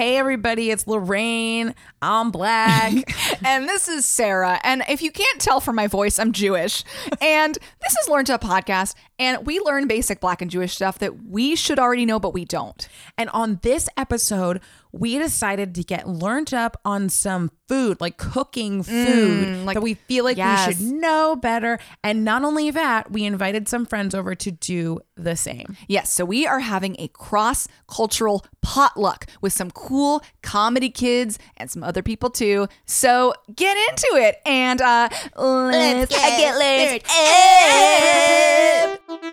[0.00, 1.74] Hey, everybody, it's Lorraine.
[2.00, 2.94] I'm black.
[3.44, 4.58] and this is Sarah.
[4.64, 6.84] And if you can't tell from my voice, I'm Jewish.
[7.20, 8.94] And this is Learn to Podcast.
[9.20, 12.44] And we learn basic black and Jewish stuff that we should already know, but we
[12.46, 12.88] don't.
[13.18, 14.60] and on this episode,
[14.92, 19.94] we decided to get learned up on some food, like cooking food, like- that we
[19.94, 20.66] feel like yes.
[20.66, 21.78] we should know better.
[22.02, 25.76] And not only that, we invited some friends over to do the same.
[25.86, 31.70] Yes, so we are having a cross cultural potluck with some cool comedy kids and
[31.70, 32.66] some other people too.
[32.86, 37.02] So get into it and uh, let's, get, learned.
[39.10, 39.26] Because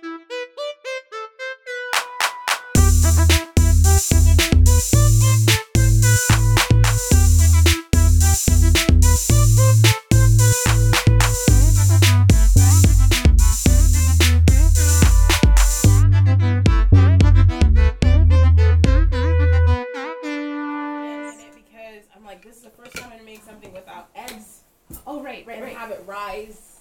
[22.15, 24.63] I'm like, this is the first time I'm gonna make something without eggs.
[25.05, 26.79] Oh right, right, and have it rise.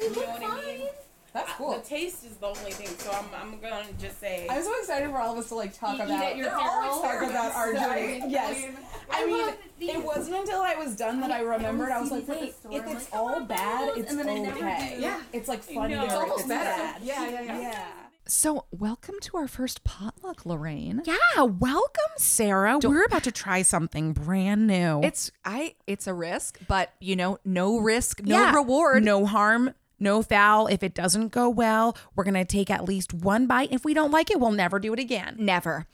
[0.00, 0.88] You know what I mean?
[1.36, 1.74] That's cool.
[1.74, 4.46] The taste is the only thing, so I'm, I'm gonna just say.
[4.48, 6.24] I'm so excited for all of us to like talk Eat- eat about.
[6.24, 8.20] at your They're all talk about our Sorry.
[8.20, 8.32] journey.
[8.32, 8.72] Yes,
[9.10, 11.90] I mean, it wasn't until I was done that I remembered.
[11.90, 14.96] I was like, wait, if it's all bad, it's okay.
[14.98, 15.20] Yeah.
[15.34, 16.00] it's like funnier.
[16.04, 16.82] It's if almost it's better.
[16.82, 17.02] bad.
[17.02, 17.60] Yeah, yeah, yeah.
[17.60, 17.86] yeah.
[18.28, 21.02] So welcome to our first potluck, Lorraine.
[21.04, 22.78] Yeah, welcome, Sarah.
[22.82, 25.00] We're about to try something brand new.
[25.04, 28.54] It's I it's a risk, but you know, no risk, no Yeah.
[28.54, 29.04] reward.
[29.04, 30.66] no harm, no foul.
[30.66, 33.72] If it doesn't go well, we're gonna take at least one bite.
[33.72, 35.36] If we don't like it, we'll never do it again.
[35.38, 35.86] Never.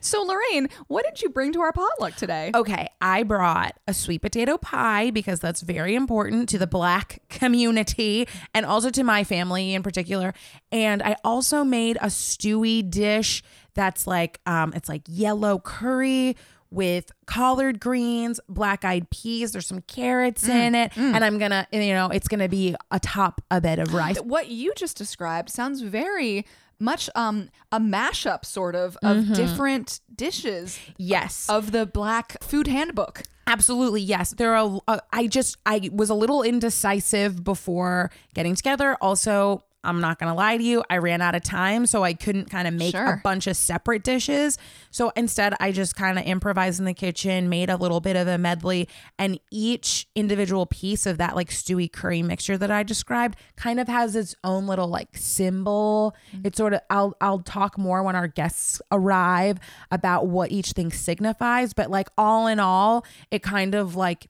[0.00, 2.50] So Lorraine, what did you bring to our potluck today?
[2.54, 8.28] Okay, I brought a sweet potato pie because that's very important to the black community
[8.54, 10.34] and also to my family in particular.
[10.70, 13.42] And I also made a stewy dish
[13.74, 16.36] that's like um it's like yellow curry
[16.76, 21.66] with collard greens, black eyed peas, there's some carrots in it, and I'm going to
[21.72, 24.18] you know, it's going to be atop a bed of rice.
[24.18, 26.46] What you just described sounds very
[26.78, 29.32] much um a mashup sort of of Mm-hmm.
[29.32, 31.48] different dishes Yes.
[31.48, 33.22] of the black food handbook.
[33.48, 34.34] Absolutely, yes.
[34.36, 34.80] There are.
[34.88, 38.96] Uh, I just I was a little indecisive before getting together.
[39.00, 42.50] Also, I'm not gonna lie to you, I ran out of time, so I couldn't
[42.50, 43.14] kind of make Sure.
[43.14, 44.58] a bunch of separate dishes.
[44.90, 48.26] So instead, I just kind of improvised in the kitchen, made a little bit of
[48.28, 48.88] a medley,
[49.18, 53.88] and each individual piece of that like stewy curry mixture that I described kind of
[53.88, 56.14] has its own little like symbol.
[56.44, 59.58] It's sort of I'll I'll talk more when our guests arrive
[59.90, 64.26] about what each thing signifies, but like all in all, it kind of like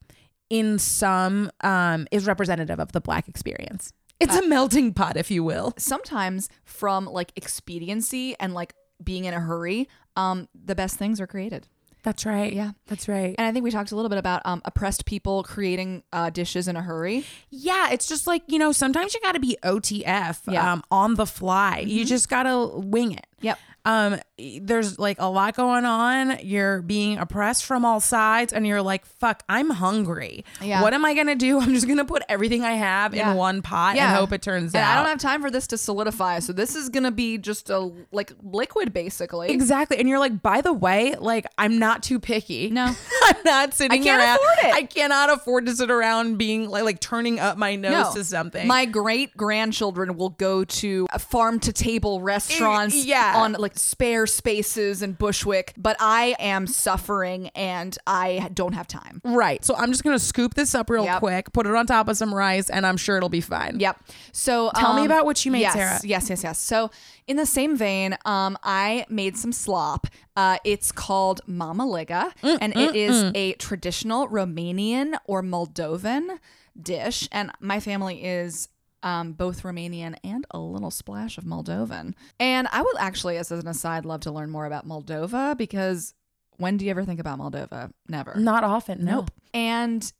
[0.51, 3.93] in some um is representative of the black experience.
[4.21, 5.75] It's a melting pot, if you will.
[5.79, 11.27] Sometimes from like expediency and like being in a hurry, um the best things are
[11.27, 11.69] created.
[12.03, 12.53] That's right.
[12.53, 12.71] Yeah.
[12.87, 13.35] That's right.
[13.37, 16.69] And I think we talked a little bit about um, oppressed people creating uh, dishes
[16.69, 17.25] in a hurry.
[17.51, 20.33] Yeah, it's just like, you know, sometimes you got to be OTF Yeah.
[20.37, 20.57] Mm-hmm.
[20.69, 21.81] um, on the fly.
[21.85, 23.27] You just got to wing it.
[23.41, 23.59] Yep.
[23.87, 26.39] Um, there's like a lot going on.
[26.43, 30.45] You're being oppressed from all sides, and you're like, "Fuck, I'm hungry.
[30.61, 30.83] Yeah.
[30.83, 31.59] What am I gonna do?
[31.61, 33.31] I'm just gonna put everything I have Yeah.
[33.31, 35.67] in one pot and hope it turns and out." I don't have time for this
[35.69, 39.49] to solidify, so this is gonna be just a like liquid, basically.
[39.51, 39.99] Exactly.
[39.99, 42.69] And you're like, by the way, like I'm not too picky.
[42.71, 42.95] No.
[43.25, 44.37] I'm not sitting I can't around.
[44.37, 44.75] afford it.
[44.75, 48.67] I cannot afford to sit around being like like turning up my nose to something.
[48.67, 53.33] My great grandchildren will go to farm to table restaurants yeah.
[53.37, 59.21] on like spare spaces and Bushwick, but I am suffering and I don't have time.
[59.25, 59.65] right.
[59.65, 61.19] So I'm just gonna scoop this up real Yep.
[61.21, 63.79] quick, put it on top of some rice, and I'm sure it'll be fine.
[63.81, 64.01] Yep.
[64.33, 66.01] So Tell me um, about what you made, yes, Sarah.
[66.05, 66.59] Yes, yes, yes.
[66.59, 66.91] So
[67.27, 70.07] in the same vein, um, I made some slop.
[70.37, 76.39] Uh, it's called Mama Liga, Mm, and it is a traditional Romanian or Moldovan
[76.81, 77.29] dish.
[77.33, 78.69] And my family is
[79.03, 82.15] um, both Romanian and a little splash of Moldovan.
[82.41, 86.15] And I would actually, as an aside, love to learn more about Moldova because
[86.59, 87.93] when do you ever think about Moldova?
[88.09, 88.35] Never.
[88.37, 89.05] Not often.
[89.05, 89.13] No.
[89.17, 89.31] Nope.
[89.53, 90.13] And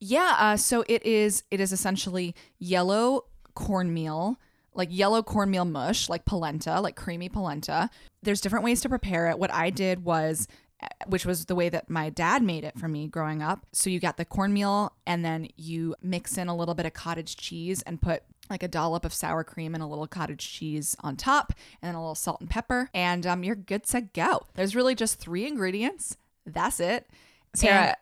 [0.00, 1.44] yeah, uh, so it is.
[1.50, 3.24] It is essentially yellow
[3.54, 4.36] cornmeal,
[4.74, 7.88] like yellow cornmeal mush, like polenta, like creamy polenta.
[8.22, 9.38] There's different ways to prepare it.
[9.38, 10.48] What I did was,
[10.82, 13.66] uh, which was the way that my dad made it for me growing up.
[13.72, 17.36] So you got the cornmeal, and then you mix in a little bit of cottage
[17.36, 21.16] cheese and put like a dollop of sour cream and a little cottage cheese on
[21.16, 24.42] top, and then a little salt and pepper, and um, you're good to go.
[24.54, 26.16] There's really just three ingredients.
[26.46, 27.06] That's it.
[27.54, 27.96] Sarah,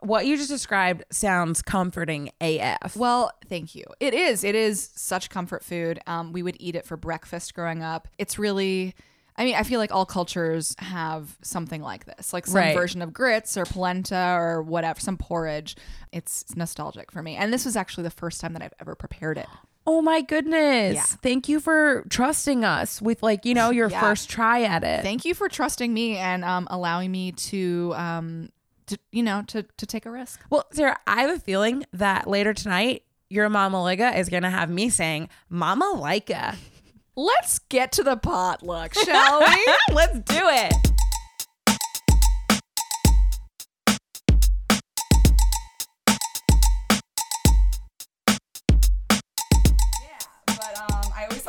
[0.00, 2.96] what you just described sounds comforting AF.
[2.96, 3.84] Well, thank you.
[3.98, 4.44] It is.
[4.44, 5.98] It is such comfort food.
[6.06, 8.06] Um, we would eat it for breakfast growing up.
[8.18, 8.94] It's really,
[9.36, 12.74] I mean, I feel like all cultures have something like this, like some Right.
[12.76, 15.76] version of grits or polenta or whatever, some porridge.
[16.12, 17.36] It's nostalgic for me.
[17.36, 19.46] And this was actually the first time that I've ever prepared it.
[19.86, 20.94] Oh my goodness.
[20.94, 21.02] Yeah.
[21.04, 24.00] Thank you for trusting us with like, you know, your Yeah.
[24.00, 25.02] first try at it.
[25.02, 28.48] Thank you for trusting me and um, allowing me to, um,
[28.86, 30.40] to, you know, to, to take a risk.
[30.50, 34.70] well, Sarah, I have a feeling that later tonight your mama Liga is gonna have
[34.70, 36.56] me saying Mama Leica.
[37.16, 39.66] Let's get to the potluck, shall we?
[39.94, 40.74] Let's do it.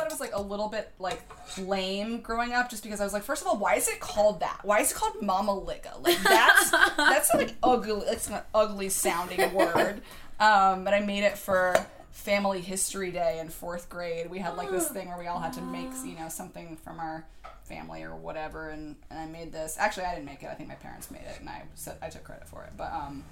[0.08, 1.22] It was like a little bit like
[1.58, 4.40] lame growing up, just because I was like, first of all, why is it called
[4.40, 4.60] that?
[4.62, 5.92] Why is it called Mama Liga?
[6.00, 8.06] Like that's that's like ugly.
[8.06, 10.02] It's an ugly sounding word.
[10.40, 11.74] Um, but I made it for
[12.10, 14.30] Family History Day in fourth grade.
[14.30, 17.00] We had like this thing where we all had to make you know something from
[17.00, 17.26] our
[17.64, 19.76] family or whatever, and, and I made this.
[19.78, 20.48] Actually, I didn't make it.
[20.50, 22.72] I think my parents made it, and I said I took credit for it.
[22.76, 23.24] But um,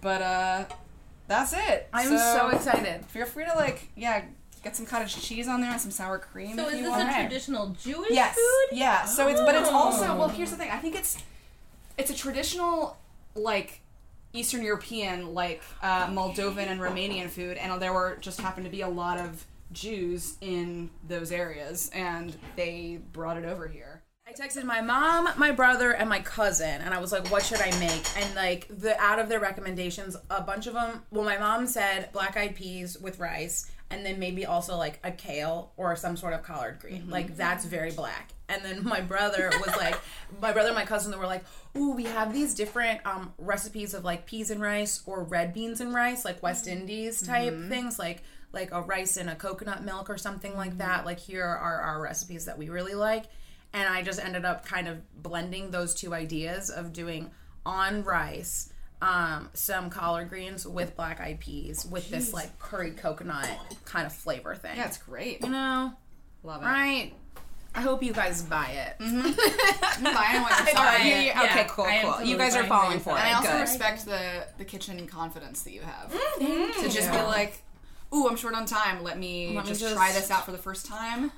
[0.00, 0.64] but uh,
[1.26, 1.88] that's it.
[1.92, 3.04] I'm so excited.
[3.06, 4.24] Feel free to like, yeah,
[4.64, 6.56] get some cottage cheese on there and some sour cream.
[6.56, 7.08] So if is you this want.
[7.10, 8.76] a traditional Jewish yes, food?
[8.78, 9.04] yeah.
[9.04, 10.16] So it's, but it's also Oh.
[10.18, 10.28] well.
[10.28, 10.70] Here's the thing.
[10.70, 11.18] I think it's,
[11.98, 12.96] it's a traditional
[13.36, 13.80] like
[14.32, 18.80] Eastern European, like uh, Moldovan and Romanian food, and there were just happened to be
[18.80, 24.02] a lot of Jews in those areas, and they brought it over here.
[24.26, 27.60] I texted my mom, my brother, and my cousin, and I was like, "What should
[27.60, 31.02] I make?" And like the out of their recommendations, a bunch of them.
[31.10, 35.12] Well, my mom said black eyed peas with rice, and then maybe also like a
[35.12, 37.02] kale or some sort of collard green.
[37.02, 37.12] Mm-hmm.
[37.12, 37.96] Like that's very mm-hmm.
[37.96, 38.32] black.
[38.48, 39.98] And then my brother was like,
[40.42, 41.44] my brother and my cousin they were like,
[41.76, 45.80] "Ooh, we have these different um, recipes of like peas and rice or red beans
[45.80, 46.80] and rice, like West mm-hmm.
[46.80, 51.04] Indies type things, like." Like a rice and a coconut milk or something like that.
[51.04, 53.24] Like here are our recipes that we really like
[53.72, 57.32] and I just ended up kind of blending those two ideas of doing
[57.66, 63.48] on rice um, some collard greens with black eyed peas with this like curried coconut
[63.84, 64.76] kind of flavor thing.
[64.76, 65.42] Yeah, it's great.
[65.42, 65.92] you know,
[66.42, 66.66] Love it.
[66.66, 67.12] right?
[67.76, 68.98] I hope you guys buy it.
[69.00, 71.06] Buying what you're All right, selling.
[71.08, 72.22] you- Yeah, okay, cool, cool.
[72.24, 73.20] You guys are falling for it.
[73.20, 73.60] And I also Good.
[73.62, 76.12] respect the the kitchen confidence that you have.
[76.38, 77.62] Thank to just be like,
[78.14, 79.02] ooh, I'm short on time.
[79.02, 81.32] Let me Let me just, just- try this out for the first time.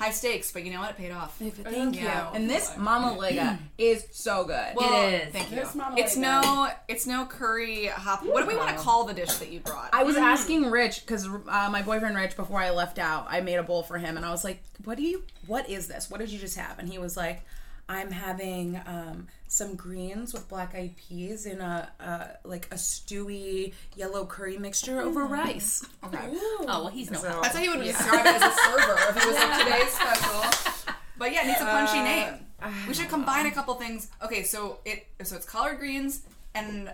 [0.00, 0.90] High stakes, but you know what?
[0.90, 1.36] It paid off.
[1.36, 2.04] Thank you.
[2.04, 2.30] Yeah.
[2.32, 4.74] And this Mama Liga is so good.
[4.74, 5.32] Well, It is.
[5.32, 5.56] Thank you.
[5.56, 6.40] This Mama It's Liga.
[6.46, 8.24] no, it's no curry hop.
[8.24, 9.90] What do we want to call the dish that you brought?
[9.92, 13.56] I was asking Rich because uh, my boyfriend Rich, before I left out, I made
[13.56, 15.22] a bowl for him, and I was like, "What do you?
[15.46, 16.10] What is this?
[16.10, 17.42] What did you just have?" And he was like,
[17.90, 23.72] "I'm having um, some greens with black eyed peas in a uh, like a stewy
[23.96, 26.18] yellow curry mixture over rice." okay.
[26.30, 27.20] Oh well, he's no.
[27.20, 30.94] That's how he would describe it as a server if he was like today's special.
[31.18, 32.46] But yeah, it needs a punchy name.
[32.88, 34.08] We should combine a couple things.
[34.22, 36.22] Okay, so it so it's collard greens
[36.54, 36.92] and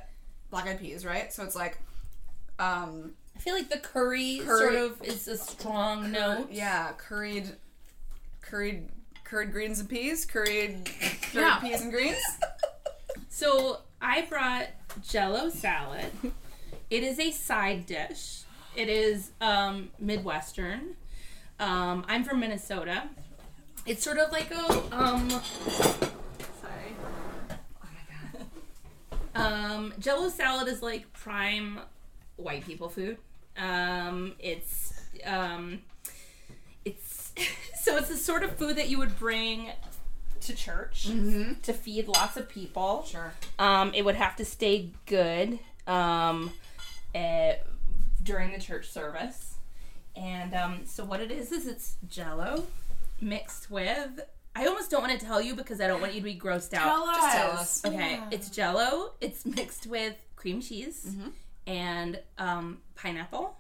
[0.51, 1.33] black eyed peas, right?
[1.33, 1.79] So it's like,
[2.59, 4.59] um, I feel like the curry, Curry.
[4.59, 6.49] sort of is a strong note.
[6.51, 7.53] yeah, curried,
[8.41, 8.89] curried,
[9.29, 11.59] curried greens and peas, curried, curried Yeah.
[11.61, 12.19] peas and greens.
[13.29, 14.69] So I brought
[15.07, 16.11] Jello salad.
[16.89, 18.45] It is a side dish.
[18.75, 20.97] It is um, Midwestern.
[21.61, 23.11] Um, I'm from Minnesota.
[23.85, 25.29] It's sort of like a um.
[25.29, 26.95] Sorry.
[27.51, 28.47] Oh my god.
[29.35, 31.81] Um, Jello salad is like prime
[32.37, 33.19] white people food.
[33.59, 34.95] Um, it's
[35.27, 35.96] um, it's
[37.81, 39.71] so it's the sort of food that you would bring
[40.41, 41.09] to church
[41.63, 43.05] to feed lots of people.
[43.09, 43.33] Sure.
[43.59, 46.53] Um, it would have to stay good um,
[47.15, 47.57] eh,
[48.23, 49.55] during the church service.
[50.15, 52.65] And um, so what it is is it's Jello
[53.21, 54.21] mixed with.
[54.55, 56.73] I almost don't want to tell you because I don't want you to be grossed
[56.73, 57.07] out.
[57.15, 57.85] Just tell us.
[57.85, 59.13] Okay, it's Jello.
[59.21, 61.15] It's mixed with cream cheese
[61.67, 63.57] and um, pineapple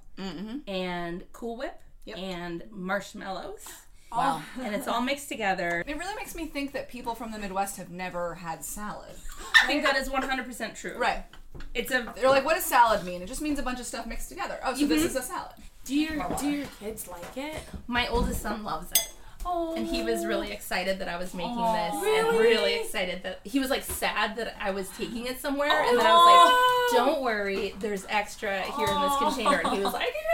[0.66, 1.78] and Cool Whip
[2.14, 3.66] and marshmallows,
[4.12, 4.42] Wow.
[4.62, 5.84] and it's all mixed together.
[5.86, 9.14] It really makes me think that people from the Midwest have never had salad.
[9.62, 10.96] I think that is one hundred percent true.
[10.96, 11.24] Right.
[11.74, 13.22] It's a They're like, what does salad mean?
[13.22, 14.58] It just means a bunch of stuff mixed together.
[14.64, 15.06] Oh, so this mm-hmm.
[15.06, 15.52] is a salad.
[15.84, 17.60] Do your do your kids like it?
[17.86, 19.12] my oldest son loves it.
[19.48, 23.38] Oh, and he was really excited that I was making this, and really excited that
[23.44, 27.06] he was like sad that I was taking it somewhere, and then I was like,
[27.06, 30.25] "Don't worry, there's extra here in this container," and he was like, "No!"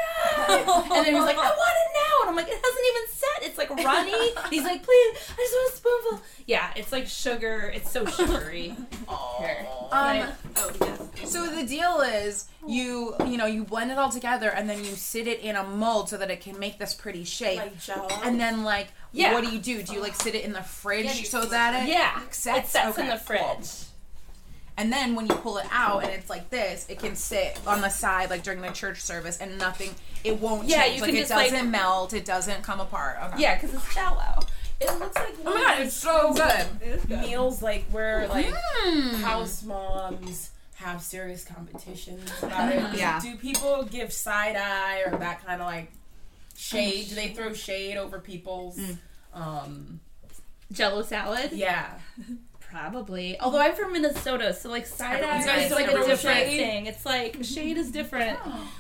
[0.49, 3.09] and then he was like, "I want it now," and I'm like, "It hasn't even
[3.09, 7.07] set; it's like runny." He's like, "Please, I just want a spoonful." Yeah, it's like
[7.07, 7.73] sugar.
[7.75, 8.75] It's so sugary.
[9.09, 11.31] Um, oh yes.
[11.31, 14.93] So the deal is you you know you blend it all together and then you
[14.93, 17.59] sit it in a mold so that it can make this pretty shape.
[17.59, 18.21] Like Jell-O?
[18.25, 19.33] And then like Yeah.
[19.35, 19.83] what do you do?
[19.83, 22.69] Do you like sit it in the fridge so that it Yeah, sets?
[22.69, 23.69] it sets in Okay, the fridge.
[24.77, 24.85] Cool.
[24.85, 27.81] And then when you pull it out and it's like this, it can sit on
[27.81, 29.91] the side like during the church service and nothing.
[30.25, 30.95] It won't Yeah, change.
[30.97, 32.13] you like can it just, doesn't melt.
[32.13, 33.19] It doesn't come apart.
[33.25, 33.43] Okay.
[33.43, 34.41] Yeah, because it's shallow.
[34.81, 37.21] It looks like Oh my god, it's so good.
[37.21, 38.47] meals like where like
[38.85, 39.21] Mm.
[39.21, 42.99] house moms have serious competitions about it.
[42.99, 43.21] Yeah.
[43.21, 45.93] Do people give side eye or that kind of like
[46.57, 47.09] shade?
[47.11, 48.99] Do they throw shade over people's Mm.
[49.35, 50.01] um
[50.73, 51.53] Jello salad.
[51.53, 51.99] yeah.
[52.73, 53.39] Probably.
[53.39, 56.57] Although I'm from Minnesota, so like side eye is like a different shade?
[56.57, 56.87] thing.
[56.87, 57.43] It's like mm-hmm.
[57.43, 58.39] shade is different.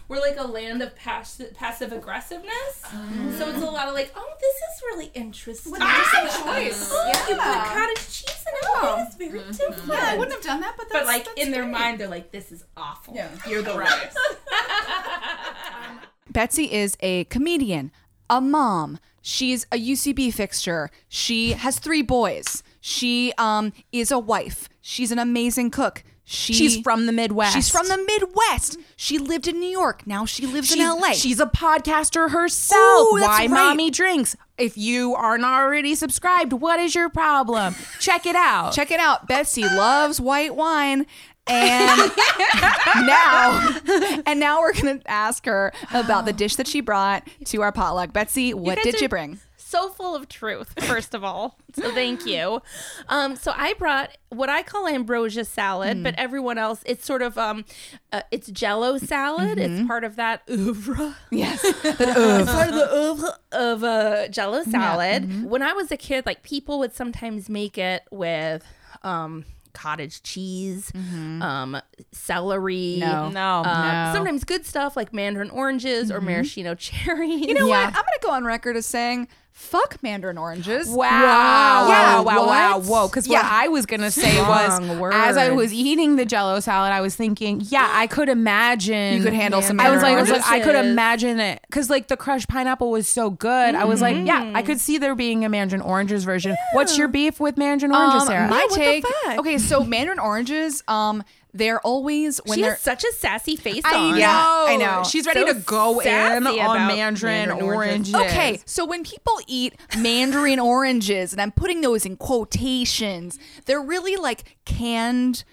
[0.08, 3.34] We're like a land of passive passive aggressiveness, oh.
[3.36, 5.74] so it's a lot of like, oh, this is really interesting.
[5.76, 6.90] Oh, choice.
[6.90, 8.64] Oh, you put cottage cheese in it.
[8.64, 9.50] Oh, it's very mm-hmm.
[9.50, 9.88] different.
[9.88, 11.72] Yeah, I wouldn't have done that, but that's, But like that's in their great.
[11.72, 13.14] mind, they're like, this is awful.
[13.14, 13.28] Yeah.
[13.46, 14.10] You're the right.
[16.30, 17.92] Betsy is a comedian,
[18.30, 18.98] a mom.
[19.20, 20.90] She's a UCB fixture.
[21.08, 22.62] She has three boys.
[22.84, 24.68] She um is a wife.
[24.80, 26.02] She's an amazing cook.
[26.24, 27.54] She, She's from the Midwest.
[27.54, 28.78] She's from the Midwest.
[28.96, 30.06] She lived in New York.
[30.06, 31.12] Now she lives She's, in LA.
[31.12, 33.08] she's a podcaster herself.
[33.08, 33.50] Ooh, Why right.
[33.50, 34.36] mommy drinks?
[34.58, 37.74] If you aren't already subscribed, what is your problem?
[38.00, 38.72] Check it out.
[38.72, 39.26] Check it out.
[39.28, 41.06] Betsy loves white wine.
[41.46, 42.12] And
[43.04, 43.78] now,
[44.26, 48.12] and now we're gonna ask her about the dish that she brought to our potluck.
[48.12, 49.40] Betsy, what did are you bring?
[49.72, 51.58] So full of truth, first of all.
[51.74, 52.60] So thank you.
[53.08, 57.38] Um, so I brought what I call ambrosia salad, but everyone else, it's sort of
[57.38, 57.64] um,
[58.12, 59.58] uh, it's Jello salad.
[59.58, 61.16] It's part of that oeuvre.
[61.30, 61.64] Yes.
[61.84, 65.44] It's part of the oeuvre of uh, Jello salad.
[65.48, 68.64] When I was a kid, like people would sometimes make it with
[69.02, 71.80] um, cottage cheese, um,
[72.12, 72.96] celery.
[72.98, 73.28] No.
[73.30, 73.62] No.
[73.62, 73.70] No.
[73.70, 77.46] Um, Sometimes good stuff like mandarin oranges or maraschino cherries.
[77.46, 77.86] You know what?
[77.86, 81.08] I'm gonna go on record as saying, "Fuck mandarin oranges." Wow.
[81.08, 82.22] Yeah, Wow.
[82.24, 82.46] Wow.
[82.46, 82.78] Wow.
[82.78, 82.86] what?
[82.86, 83.08] Whoa.
[83.08, 83.48] Because what Yeah.
[83.50, 87.00] I was going to say was, Strong as I was eating the jello salad, I
[87.00, 89.16] was thinking, yeah, I could imagine.
[89.16, 91.90] You could handle some I was like, I was like, I could imagine it because
[91.90, 93.74] like the crushed pineapple was so good.
[93.74, 96.56] I was like, yeah, I could see there being a mandarin oranges version.
[96.72, 98.48] What's your beef with mandarin oranges, Um, Sarah?
[98.48, 99.04] my what take.
[99.38, 101.22] Okay, so mandarin oranges, um,
[101.54, 104.10] they're always when she they're has such a sassy face I on.
[104.12, 104.16] know.
[104.16, 105.02] Yeah, I know.
[105.04, 108.14] She's ready So to go in on mandarin, mandarin oranges.
[108.14, 108.32] oranges.
[108.32, 114.16] Okay, so when people eat mandarin oranges, and I'm putting those in quotations, they're really
[114.16, 115.44] like canned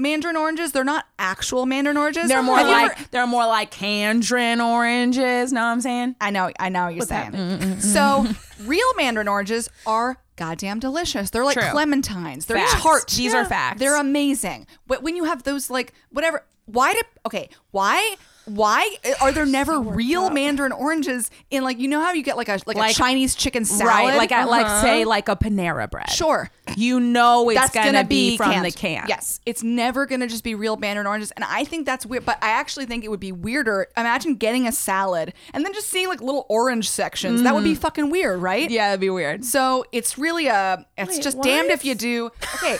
[0.00, 0.72] mandarin oranges.
[0.72, 2.28] They're not actual mandarin oranges.
[2.28, 5.52] They're more Have you like ever- they're more like candrin oranges.
[5.52, 6.16] Know what I'm saying?
[6.20, 7.80] I know, I know what you're saying.
[7.80, 8.26] So
[8.64, 11.30] real mandarin oranges are goddamn delicious.
[11.30, 11.64] They're like True.
[11.68, 12.46] clementines.
[12.46, 12.82] They're Facts.
[12.82, 13.06] tart.
[13.08, 13.78] These are facts.
[13.78, 14.66] They're amazing.
[14.86, 17.48] But when you have those like whatever, why did okay?
[17.72, 18.16] Why?
[18.46, 22.48] Why are there never real mandarin oranges in like you know how you get like
[22.48, 23.86] a like, Like- a Chinese chicken salad?
[23.86, 24.82] Right, like at like Uh-huh.
[24.82, 26.10] say like a Panera bread.
[26.10, 26.50] Sure.
[26.76, 28.64] You know it's that's gonna, be, from canned.
[28.64, 29.04] the can.
[29.08, 32.24] Yes, it's never gonna just be real mandarin oranges, and I think that's weird.
[32.24, 33.88] But I actually think it would be weirder.
[33.96, 37.42] Imagine getting a salad and then just seeing like little orange sections.
[37.42, 38.70] That would be fucking weird, right?
[38.70, 39.44] Yeah, it'd be weird.
[39.44, 40.86] So it's really a.
[40.96, 42.30] It's Wait, just damned if you do.
[42.56, 42.76] Okay.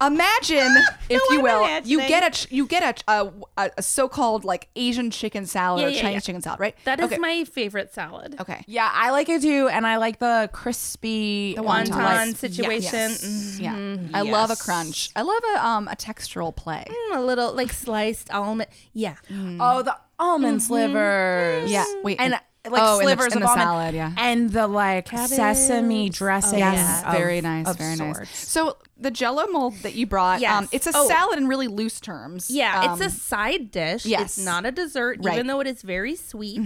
[0.00, 0.76] Imagine,
[1.08, 4.68] if you I'm will, you get a you get a a, a, a so-called like
[4.76, 6.20] Asian chicken salad Yeah, or yeah, Chinese yeah.
[6.20, 6.74] chicken salad, right?
[6.84, 7.18] That is okay.
[7.18, 8.36] my favorite salad.
[8.40, 8.62] okay.
[8.66, 11.86] Yeah, I like it too, and I like the crispy The wonton.
[11.86, 12.16] wonton.
[12.32, 13.10] Wonton situation.
[13.10, 13.58] Yes.
[13.60, 14.10] Yeah, Mhm.
[14.12, 15.10] I love a crunch.
[15.16, 16.84] I love a um a textural play.
[16.88, 18.68] Mm, a little like sliced almond.
[18.92, 19.14] Yeah.
[19.60, 21.70] Oh, the almond slivers.
[21.70, 24.12] Yeah, wait, and and- like oh, in the- slivers in of the salad, yeah.
[24.18, 26.58] and the like sesame dressing.
[26.58, 28.28] Yes, of- very nice, of very nice.
[28.36, 30.52] So the Jello mold that you brought, Yes.
[30.56, 31.06] um, it's a Oh.
[31.06, 32.50] salad in really loose terms.
[32.50, 34.06] Yeah, Um, it's a side dish.
[34.06, 34.38] yes.
[34.38, 35.24] It's not a dessert, Right.
[35.26, 35.34] Mm-hmm.
[35.34, 36.62] even though it is very sweet.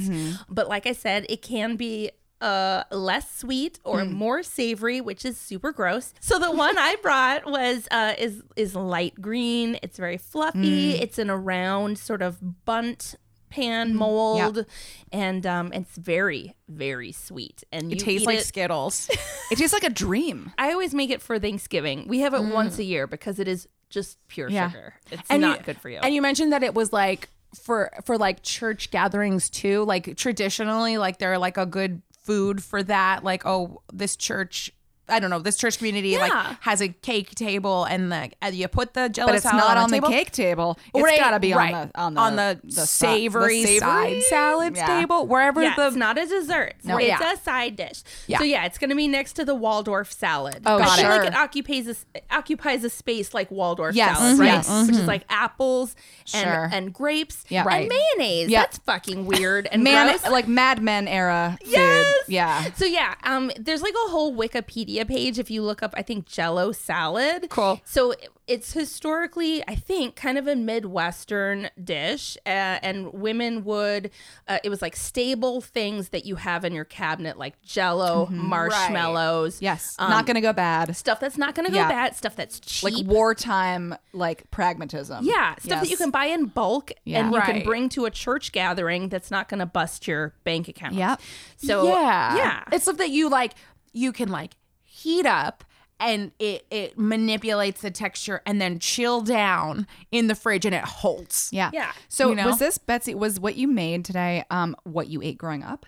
[0.48, 2.10] But like I said, it can be
[2.40, 4.12] uh less sweet or Mm.
[4.12, 6.14] more savory, which is super gross.
[6.20, 9.78] So the one I brought was uh is is light green.
[9.82, 10.94] It's very fluffy.
[10.94, 11.02] Mm.
[11.02, 13.16] It's in a round sort of Bundt
[13.50, 14.64] pan mold
[15.12, 19.08] and um it's very very sweet and It tastes like it- Skittles.
[19.50, 20.52] it tastes like a dream.
[20.56, 22.06] I always make it for Thanksgiving.
[22.08, 24.52] We have it once a year because it is just pure Mm.
[24.52, 24.70] Yeah.
[24.70, 24.94] sugar.
[25.10, 25.98] It's And not you- good for you.
[26.02, 27.28] And you mentioned that it was like
[27.64, 29.84] for for like church gatherings too.
[29.84, 33.24] Like traditionally, like they're like a good food for that.
[33.24, 34.72] Like oh, this church
[35.10, 36.20] I don't know this church community Yeah.
[36.20, 39.58] like has a cake table and the and you put the jello but it's salad
[39.58, 40.08] not on, on the table.
[40.08, 40.78] cake table.
[40.94, 41.90] It's Right, got to be right.
[41.94, 43.80] on the on the the, the si- savory, the savory?
[43.80, 44.86] side salad Yeah.
[44.86, 46.74] table wherever Yeah, the it's not a dessert.
[46.84, 47.32] No, it's yeah.
[47.32, 48.02] a side dish.
[48.26, 48.38] Yeah.
[48.38, 50.62] So yeah, it's going to be next to the Waldorf salad.
[50.66, 51.16] Oh, I got feel it.
[51.18, 54.46] like it occupies a, s- occupies a space like Waldorf Yes, salad, mhm, right?
[54.46, 54.86] yes.
[54.88, 55.94] Which is like apples
[56.34, 56.68] and Sure.
[56.72, 57.60] and grapes Yeah.
[57.60, 57.88] and Right.
[58.16, 58.48] mayonnaise.
[58.50, 58.60] Yeah.
[58.62, 60.30] That's fucking weird and Man, gross.
[60.30, 61.70] like Mad Men era food.
[61.72, 62.06] Yes.
[62.28, 62.70] Yeah.
[62.76, 66.26] So yeah, um, there's like a whole Wikipedia page if you look up, I think
[66.26, 67.48] Jello salad.
[67.50, 67.80] Cool.
[67.84, 68.14] So
[68.46, 72.48] it's historically, I think, kind of a midwestern dish, uh,
[72.82, 74.10] and women would.
[74.48, 79.60] Uh, it was like stable things that you have in your cabinet, like Jello, marshmallows.
[79.62, 79.94] Yes.
[79.98, 80.96] um, not gonna go bad.
[80.96, 81.88] Stuff that's not going to go Yeah.
[81.88, 82.16] bad.
[82.16, 82.92] Stuff that's cheap.
[82.92, 85.24] Like wartime, like pragmatism.
[85.24, 87.20] yeah, stuff that you can buy in bulk Yeah.
[87.20, 90.68] and you can bring to a church gathering that's not going to bust your bank
[90.68, 90.94] account.
[90.94, 91.16] Yeah.
[91.56, 92.64] So yeah yeah.
[92.72, 93.52] it's stuff that you like
[93.92, 94.52] you can like
[95.00, 95.64] heat up
[95.98, 100.84] and it it manipulates the texture and then chill down in the fridge and it
[100.84, 101.70] holds Yeah.
[101.72, 101.92] Yeah.
[102.08, 102.46] So You know?
[102.46, 103.14] was this Betsy?
[103.14, 104.44] Was what you made today?
[104.50, 105.86] Um, what you ate growing up?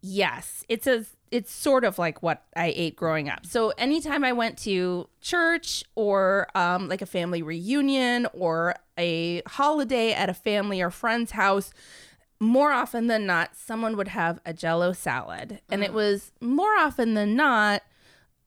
[0.00, 3.44] Yes, it's a it's sort of like what I ate growing up.
[3.44, 10.12] So anytime I went to church or um, like a family reunion or a holiday
[10.12, 11.70] at a family or friend's house,
[12.40, 17.14] more often than not, someone would have a Jello salad, and it was more often
[17.14, 17.82] than not.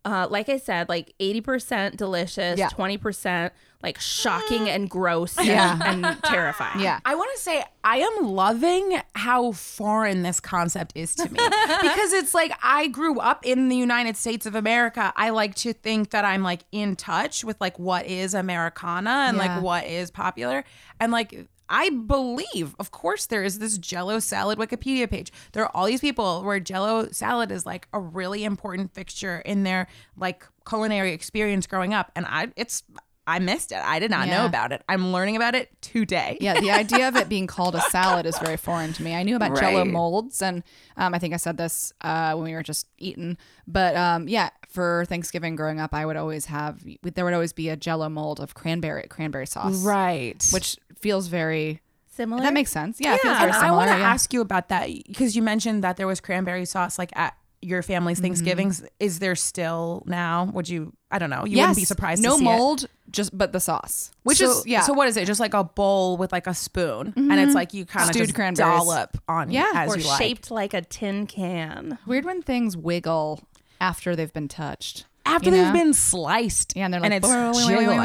[0.03, 2.69] Uh, like I said, like 80% delicious, Yeah.
[2.69, 3.51] 20%
[3.83, 5.77] like shocking and gross Yeah.
[5.83, 6.79] and, and terrifying.
[6.79, 6.99] Yeah.
[7.05, 11.37] I want to say I am loving how foreign this concept is to me
[11.81, 15.13] because it's like I grew up in the United States of America.
[15.15, 19.37] I like to think that I'm like in touch with like what is Americana and
[19.37, 19.55] Yeah.
[19.55, 20.63] like what is popular
[20.99, 25.31] and like I believe, of course, there is this Jello salad Wikipedia page.
[25.53, 29.63] There are all these people where Jello salad is like a really important fixture in
[29.63, 29.87] their
[30.17, 32.83] like culinary experience growing up, and I it's
[33.31, 33.77] I missed it.
[33.77, 34.83] I did not know about it.
[34.89, 36.37] I'm learning about it today.
[36.41, 39.15] Yeah, the idea of it being called a salad is very foreign to me.
[39.15, 40.63] I knew about Jello molds, and
[40.97, 43.37] um, I think I said this uh, when we were just eating.
[43.65, 47.69] But um, yeah, for Thanksgiving growing up, I would always have there would always be
[47.69, 50.45] a Jello mold of cranberry cranberry sauce, Right.
[50.51, 52.41] Which feels very Similar.
[52.43, 52.99] that makes sense.
[52.99, 54.11] Yeah, it feels yeah, very and I want to yeah.
[54.11, 57.81] ask you about that because you mentioned that there was cranberry sauce like at your
[57.81, 58.23] family's Mm-hmm.
[58.25, 58.83] Thanksgivings.
[58.99, 60.45] Is there still now?
[60.53, 60.93] Would you?
[61.11, 61.45] I don't know.
[61.45, 62.23] You wouldn't be surprised.
[62.23, 62.45] No to see it.
[62.45, 64.81] mold, just but the sauce, which so, is yeah.
[64.81, 65.25] So what is it?
[65.27, 68.27] Just like a bowl with like a spoon, and it's like you kind of Stewed
[68.27, 68.69] just cranberries.
[68.79, 69.69] dollop on Yeah.
[69.75, 70.17] as or you like.
[70.21, 71.97] shaped like a tin can.
[72.07, 73.41] weird when things wiggle
[73.79, 75.05] after they've been touched.
[75.25, 75.73] After you they've know?
[75.73, 76.73] been sliced.
[76.75, 77.27] Yeah, and they're like it's
[77.67, 77.97] jiggling.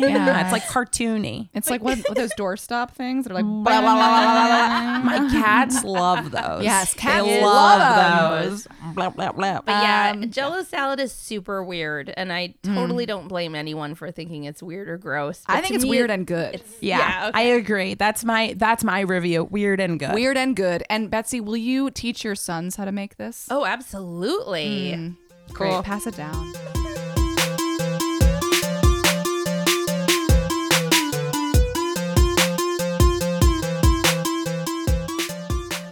[0.00, 1.48] Yeah, it's like cartoony.
[1.54, 3.24] it's like what what those doorstop things.
[3.26, 4.98] They're like Blah, blah, blah, blah, blah, blah.
[5.26, 6.64] My cats love those.
[6.64, 7.42] Yes, They cats love,
[7.80, 8.68] love those.
[8.94, 9.60] Blah blah blah.
[9.64, 14.10] But yeah, Um, Jello salad is super weird, and I totally don't blame anyone for
[14.10, 15.42] thinking it's weird or gross.
[15.46, 16.56] I think it's me, weird and good.
[16.56, 17.94] It's, Yeah, yeah, I agree.
[17.94, 19.44] That's my that's my review.
[19.44, 20.14] Weird and good.
[20.14, 20.84] Weird and good.
[20.90, 23.46] And Betsy, will you teach your sons how to make this?
[23.50, 25.14] oh, absolutely.
[25.52, 25.84] Great.
[25.84, 26.52] Pass it down.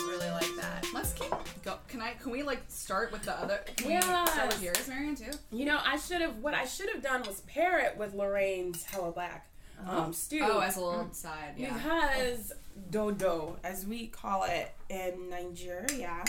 [0.06, 0.86] really like that.
[0.92, 1.30] Let's keep
[1.62, 1.76] go.
[1.88, 2.14] Can I?
[2.14, 3.60] Can we like start with the other?
[3.76, 5.30] Can we start with yours, Marion too?
[5.50, 6.38] You know, I should have.
[6.38, 9.48] What I should have done was pair it with Lorraine's Hello Black
[9.86, 10.40] um, stew.
[10.42, 11.54] Oh, as a little side.
[11.56, 11.74] Yeah.
[11.74, 12.52] Because
[12.90, 16.24] dodo, as we call it in Nigeria,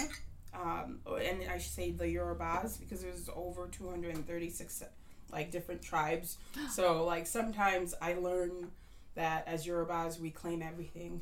[0.53, 4.83] um, and I should say the Yorubas, because there's over 236
[5.31, 6.37] like different tribes.
[6.71, 8.71] So like sometimes I learn
[9.15, 11.21] that as Yorubas we claim everything.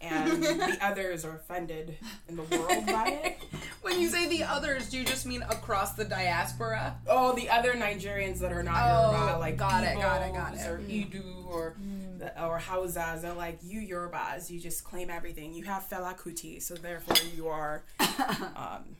[0.00, 1.96] And the others are offended
[2.28, 3.38] in the world by it.
[3.82, 6.96] When you say the others, do you just mean across the diaspora?
[7.08, 10.54] Oh, the other Nigerians that are not Oh, Yoruba, like got it, got it, got
[10.54, 10.66] it.
[10.66, 11.97] or Idu or the,
[12.40, 14.50] or Hausas, are like you Yorubas.
[14.50, 15.54] You just claim everything.
[15.54, 18.96] You have Fela Kuti, so therefore you are um,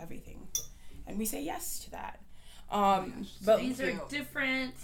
[0.00, 0.46] everything,
[1.06, 2.20] and we say yes to that.
[2.70, 4.74] Um, but These are different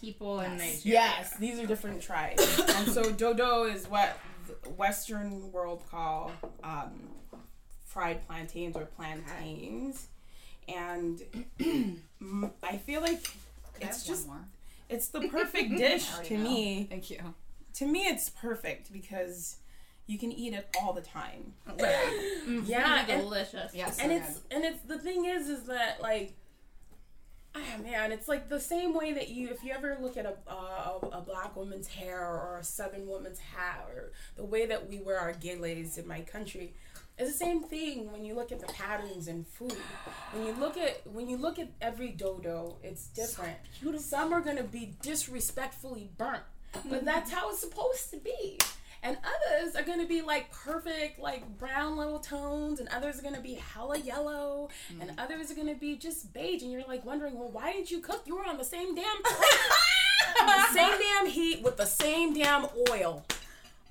[0.00, 0.78] people in Nigeria.
[0.82, 2.42] Yes, these are different tribes.
[2.76, 4.18] and so dodo is what
[4.62, 7.10] the Western world call um,
[7.84, 10.08] fried plantains or plantains.
[10.68, 11.22] And
[11.58, 13.26] mm, I feel like
[13.80, 14.44] it's just more.
[14.88, 16.86] It's the perfect dish to me.
[16.88, 17.20] Thank you.
[17.74, 19.56] To me it's perfect because
[20.06, 21.52] you can eat it all the time.
[22.64, 23.74] Yeah, and- delicious.
[23.74, 23.98] Yes.
[23.98, 26.34] and it's and it's the thing is is that like
[27.54, 30.34] ah man it's like the same way that you if you ever look at a,
[30.46, 34.88] uh, a, a black woman's hair or a southern woman's hat or the way that
[34.88, 36.74] we wear our geles in my country
[37.18, 39.72] It's the same thing when you look at the patterns in food.
[40.32, 43.56] When you look at when you look at every dodo, it's different.
[43.98, 47.04] Some are gonna be disrespectfully burnt, but mm-hmm.
[47.06, 48.58] that's how it's supposed to be.
[49.02, 53.40] And others are gonna be like perfect, like brown little tones, and others are gonna
[53.40, 54.68] be hella yellow,
[55.00, 55.14] and mm.
[55.16, 56.62] others are gonna be just beige.
[56.62, 58.24] And you're like wondering, well, why didn't you cook?
[58.26, 59.04] You were on the same damn
[60.46, 63.24] the same damn heat with the same damn oil.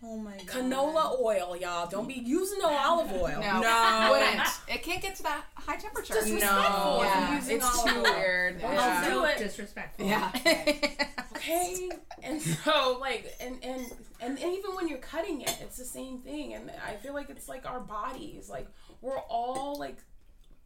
[0.03, 0.47] Oh my god.
[0.47, 1.88] Canola oil, y'all.
[1.88, 3.39] Don't be using no olive oil.
[3.41, 4.08] No, No.
[4.12, 4.47] wouldn't.
[4.67, 6.13] It can't get to that high temperature.
[6.13, 6.99] Disrespectful.
[7.03, 8.03] Yeah, Using it's olive too oil.
[8.15, 8.62] weird.
[8.62, 9.10] Don't Yeah.
[9.10, 9.38] do it.
[9.38, 10.05] Disrespectful.
[10.08, 10.31] Yeah.
[11.36, 11.89] Okay.
[12.23, 13.86] And so like and and
[14.21, 16.53] and even when you're cutting it, it's the same thing.
[16.55, 18.49] And I feel like it's like our bodies.
[18.49, 18.67] Like
[19.01, 19.97] we're all like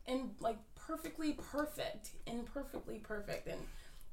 [0.08, 3.48] in like perfectly perfect, imperfectly perfect.
[3.48, 3.60] And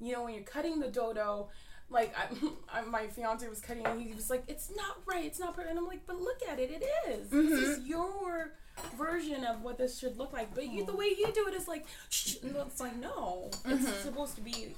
[0.00, 1.48] you know when you're cutting the dodo.
[1.90, 2.27] Like I,
[2.81, 5.25] I, my fiance was cutting, and he was like, "It's not right.
[5.25, 6.70] It's not perfect." And I'm like, "But look at it.
[6.70, 7.31] It is.
[7.31, 8.53] This is your
[8.96, 10.55] version of what this should look like.
[10.55, 14.35] But you, the way you do it is like, shh, it's like, no, it's supposed
[14.37, 14.75] to be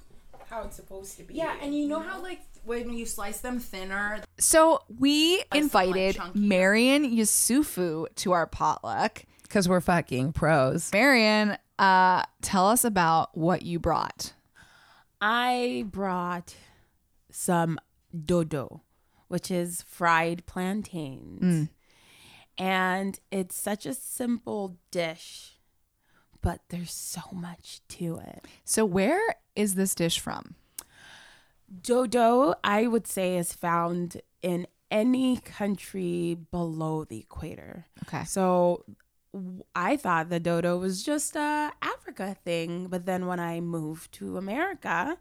[0.48, 1.34] how it's supposed to be.
[1.34, 6.38] Yeah, and you know how like when you slice them thinner, So we invited chunky.
[6.38, 9.24] Marion Yusufu to our potluck.
[9.42, 10.90] because we're fucking pros.
[10.92, 14.32] Marion, uh, tell us about what you brought.
[15.20, 16.54] I brought
[17.38, 17.78] some
[18.24, 18.82] dodo,
[19.28, 21.68] which is fried plantains.
[21.68, 21.68] Mm.
[22.58, 25.58] And it's such a simple dish,
[26.42, 28.44] but there's so much to it.
[28.64, 29.22] So where
[29.54, 30.56] is this dish from?
[31.82, 37.86] Dodo, I would say, is found in any country below the equator.
[38.04, 38.24] Okay.
[38.24, 38.84] So
[39.76, 44.38] I thought the dodo was just a Africa thing, but then when I moved to
[44.38, 45.18] America,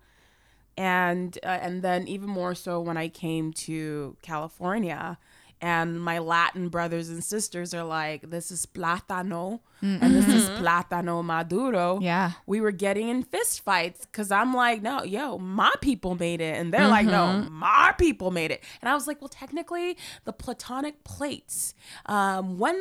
[0.77, 5.17] and uh, and then even more so when I came to California,
[5.61, 10.63] and my Latin brothers and sisters are like, "This is plátano, and this is mm-hmm.
[10.63, 12.31] plátano maduro." Yeah.
[12.45, 16.57] we were getting in fist fights because I'm like, no, yo, my people made it.
[16.57, 17.11] And they're like, no,
[17.43, 17.53] mm-hmm.
[17.53, 18.63] my people made it.
[18.81, 21.73] And I was like, well, technically, the platonic plates,
[22.05, 22.77] um, when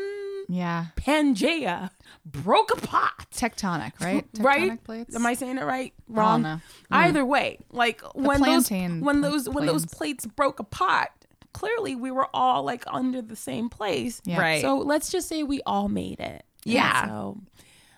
[0.49, 0.87] Yeah.
[0.97, 1.91] Pangea
[2.25, 4.31] broke apart, Tectonic, right?
[4.33, 4.85] Tectonic right?
[4.85, 5.17] plates.
[5.17, 5.93] Am I saying it right?
[6.09, 6.43] Wrong.
[6.43, 6.49] know.
[6.59, 6.61] Mm.
[6.91, 11.11] Either way, like when those when those when those plates broke apart,
[11.57, 14.21] clearly we were all like under the same place.
[14.27, 14.39] Yeah.
[14.39, 14.61] Right.
[14.61, 16.45] So let's just say we all made it.
[16.65, 17.07] Yeah.
[17.07, 17.41] So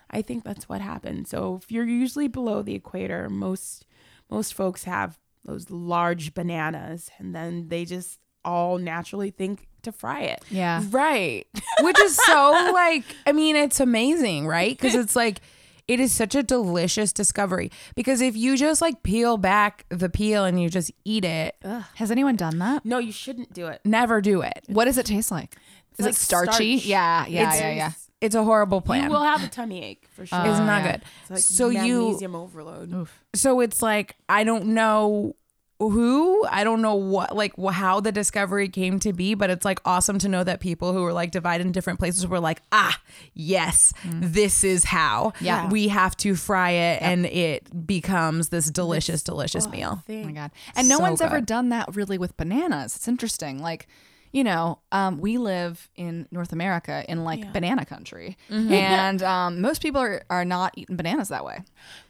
[0.09, 1.27] I think that's what happened.
[1.27, 3.85] So if you're usually below the equator, most
[4.29, 10.21] most folks have those large bananas and then they just all naturally think to fry
[10.21, 10.41] it.
[10.49, 10.81] Yeah.
[10.89, 11.45] Right.
[11.81, 14.79] Which is so like I mean it's amazing, right?
[14.79, 15.41] Cuz it's like
[15.89, 20.45] it is such a delicious discovery because if you just like peel back the peel
[20.45, 21.55] and you just eat it,
[21.95, 22.85] Has anyone done that?
[22.85, 23.81] No, you shouldn't do it.
[23.83, 24.65] never do it.
[24.67, 25.55] What does it taste like?
[25.97, 26.77] Is like it starchy?
[26.77, 26.85] starch.
[26.85, 27.91] Yeah, yeah, It's- yeah, yeah.
[28.21, 29.05] It's a horrible plan.
[29.05, 30.39] You will have a tummy ache for sure.
[30.39, 30.91] it's not yeah.
[30.91, 31.01] good.
[31.21, 33.07] It's like so you magnesium overload.
[33.33, 35.35] so it's like I don't know
[35.79, 39.79] who I don't know what like how the discovery came to be, but it's like
[39.85, 42.99] awesome to know that people who were like divided in different places were like, ah,
[43.33, 45.31] yes, this is how.
[45.39, 45.69] Yeah.
[45.69, 50.03] we have to fry it, and it becomes this delicious, delicious meal.
[50.09, 50.51] Oh my god.
[50.75, 52.95] And no So one's ever done that really with bananas.
[52.97, 53.59] It's interesting.
[53.59, 53.87] Like,
[54.31, 58.37] you know, um, we live in North America in like banana country.
[58.49, 61.59] And um, most people are, are not eating bananas that way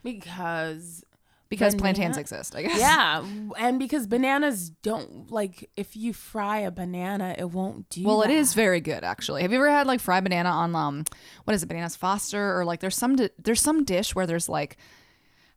[0.04, 1.04] Because
[1.50, 2.80] because Banana- plantains exist, I guess.
[2.80, 3.24] yeah,
[3.58, 8.04] and because bananas don't like if you fry a banana, it won't do.
[8.04, 8.34] Well, it that.
[8.34, 9.42] is very good actually.
[9.42, 11.04] Have you ever had like fried banana on um
[11.46, 14.48] what is it, bananas Foster or like there's some di- there's some dish where there's
[14.48, 14.78] like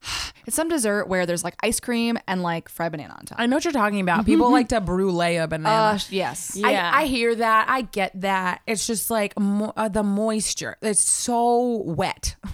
[0.47, 3.39] it's some dessert where there's like ice cream and like fried banana on top.
[3.39, 4.25] I know what you're talking about.
[4.33, 5.97] People like to brulee a banana.
[5.97, 6.57] Uh, yes.
[6.57, 6.91] Yeah.
[6.93, 7.69] I, I hear that.
[7.69, 8.63] I get that.
[8.67, 10.77] It's just like mo- uh, the moisture.
[10.83, 12.37] It's so wet.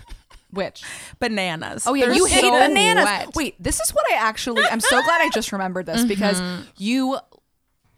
[0.50, 0.82] Which?
[1.18, 1.86] Bananas.
[1.86, 3.04] Oh yeah, They're you hate bananas.
[3.04, 3.34] wet.
[3.34, 4.64] Wait, this is what I actually.
[4.64, 6.08] I'm so glad I just remembered this mm-hmm.
[6.08, 6.40] because
[6.78, 7.18] you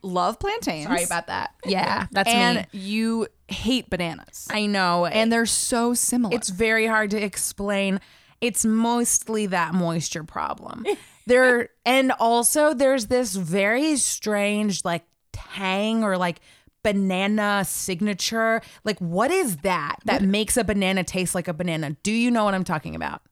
[0.03, 0.87] love plantains.
[0.87, 1.55] Sorry about that.
[1.65, 2.81] Yeah, that's and me.
[2.81, 5.07] you hate bananas, I know.
[5.07, 6.35] and they're so similar.
[6.35, 8.01] it's very hard to explain.
[8.41, 10.87] It's mostly that moisture problem.
[11.27, 16.41] there and also there's this very strange like tang or like
[16.83, 18.63] banana signature.
[18.85, 21.97] Like what is that that makes a banana taste like a banana?
[22.03, 23.23] Do you know what I'm talking about?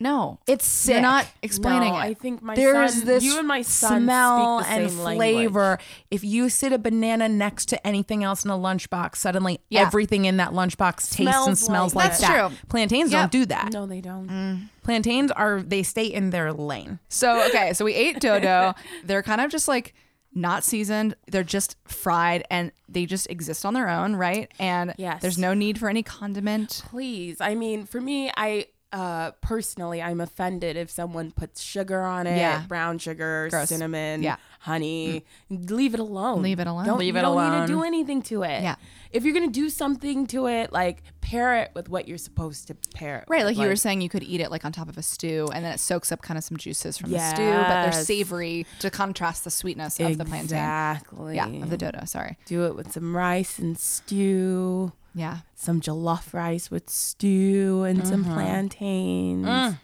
[0.00, 0.94] no, It's sick.
[0.94, 2.02] you're not explaining No, it.
[2.02, 4.98] I think my There's son, this you and my son smell speak the and same
[5.04, 5.16] language.
[5.52, 5.78] flavor.
[6.10, 9.82] If you sit a banana next to anything else in a lunchbox, suddenly Yeah.
[9.82, 12.48] everything in that lunchbox tastes Smells and smells like like, That's that.
[12.48, 12.56] true.
[12.68, 13.20] Plantains Yep.
[13.20, 13.72] don't do that.
[13.72, 14.28] No, they don't.
[14.28, 14.68] Mm.
[14.82, 16.98] Plantains are they stay in their lane.
[17.08, 18.74] So okay, so we ate dodo.
[19.04, 19.94] They're kind of just like
[20.34, 21.14] not seasoned.
[21.30, 24.50] They're just fried and they just exist on their own, right?
[24.58, 25.22] And Yes.
[25.22, 26.82] there's no need for any condiment.
[26.86, 27.40] Please.
[27.40, 32.36] I mean, for me, I uh personally I'm offended if someone puts sugar on it,
[32.38, 32.62] Yeah.
[32.68, 33.68] brown sugar, Gross.
[33.68, 34.36] cinnamon, Yeah.
[34.60, 35.24] honey.
[35.50, 36.42] Leave it alone.
[36.42, 36.86] Leave it alone.
[36.86, 38.62] Don't, Leave you it don't need to do anything to it.
[38.62, 38.76] Yeah.
[39.10, 42.74] If you're gonna do something to it, like pair it with what you're supposed to
[42.94, 43.24] pair it.
[43.28, 43.56] Right, with.
[43.56, 45.64] like you were saying, you could eat it like on top of a stew, and
[45.64, 48.90] then it soaks up kind of some juices from the stew, but they're savory to
[48.90, 50.58] contrast the sweetness of the plantain.
[50.58, 51.36] Exactly.
[51.36, 52.04] Yeah, of the dodo.
[52.04, 52.36] Sorry.
[52.46, 54.92] Do it with some rice and stew.
[55.14, 59.76] Yeah, Some jollof rice with stew and some plantains.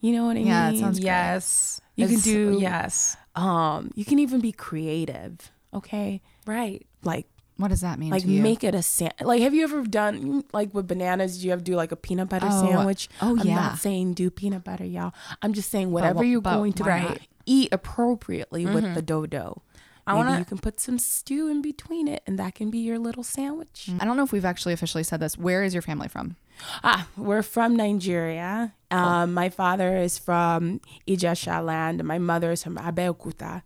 [0.00, 0.44] You know what I Mm-hmm.
[0.44, 0.46] Mm.
[0.46, 0.80] Yeah, it mean?
[0.80, 1.06] sounds great.
[1.06, 1.80] Yes.
[1.96, 3.16] You can do- yes.
[3.34, 6.86] um you can even be creative okay Right.
[7.02, 8.10] like what does that mean?
[8.10, 8.42] like to you?
[8.42, 11.60] make it a sa- like have you ever done like with bananas do you have
[11.60, 13.40] to do like a peanut butter Oh, sandwich oh, yeah.
[13.42, 16.72] i'm not saying do peanut butter y'all i'm just saying whatever wh- you're but going
[16.74, 19.62] to eat appropriately with the dodo
[20.06, 22.78] I Maybe wanna- you can put some stew in between it and that can be
[22.78, 23.90] your little sandwich.
[24.00, 25.36] I don't know if we've actually officially said this.
[25.36, 26.36] Where is your family from?
[26.82, 28.72] ah we're from nigeria.
[28.90, 32.00] Um my father is from ijesha land.
[32.00, 33.62] And my mother is from abeokuta.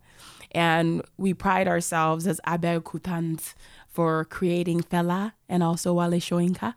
[0.53, 3.53] And we pride ourselves as abeokutans
[3.87, 6.73] for creating fela and also Wole Soyinka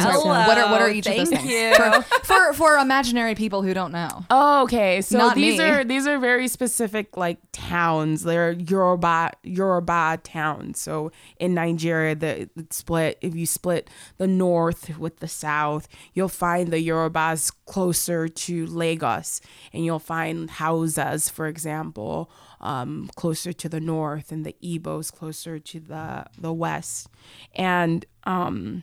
[0.00, 1.74] Hello, what are what are each of those thank things you.
[1.74, 4.24] For, for for imaginary people who don't know?
[4.30, 5.00] Oh, okay.
[5.02, 5.64] So Not these me.
[5.64, 8.22] are these are very specific like towns.
[8.22, 10.80] They're Yoruba Yoruba towns.
[10.80, 16.28] So in Nigeria, the it's split if you split the north with the south, you'll
[16.28, 19.40] find the Yorubas closer to Lagos,
[19.72, 22.30] and you'll find Hausas, for example,
[22.60, 27.08] um, closer to the north, and the Igbos closer to the the west,
[27.54, 28.82] and um.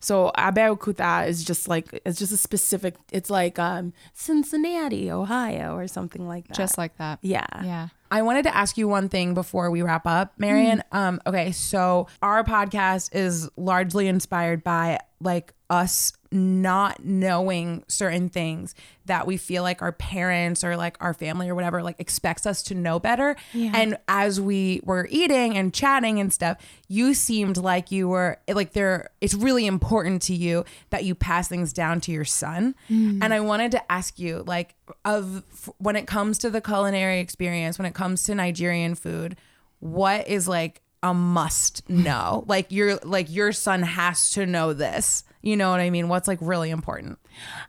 [0.00, 2.96] So Abeokuta is just like it's just a specific.
[3.10, 6.56] It's like um, Cincinnati, Ohio, or something like that.
[6.56, 7.18] Just like that.
[7.22, 7.88] yeah, Yeah.
[8.10, 10.82] I wanted to ask you one thing before we wrap up, Marion.
[10.92, 10.98] Hmm.
[10.98, 18.74] Um, okay, so our podcast is largely inspired by like us not knowing certain things
[19.06, 22.62] that we feel like our parents or like our family or whatever like expects us
[22.62, 23.36] to know better.
[23.74, 26.58] And as we were eating and chatting and stuff,
[26.88, 31.48] you seemed like you were like there it's really important to you that you pass
[31.48, 32.74] things down to your son.
[32.90, 33.20] Mm.
[33.22, 37.20] And I wanted to ask you like of f- when it comes to the culinary
[37.20, 39.36] experience, when it comes to Nigerian food,
[39.80, 42.44] what is like a must know?
[42.48, 45.24] like your like your son has to know this.
[45.42, 46.08] You know what I mean?
[46.08, 47.18] What's like really important?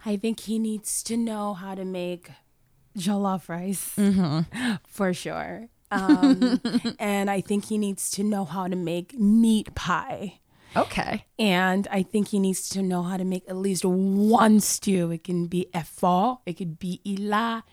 [0.06, 2.30] I think he needs to know how to make
[2.98, 3.98] jollof rice
[4.88, 5.70] for sure.
[5.92, 6.62] Um,
[7.00, 10.40] and I think he needs to know how to make meat pie.
[10.76, 11.26] Okay.
[11.38, 15.12] And I think he needs to know how to make at least one stew.
[15.12, 17.64] It can be efo, it could be ila,